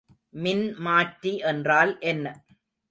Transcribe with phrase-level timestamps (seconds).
[0.35, 2.25] மின்மாற்றி என்றால் என்ன?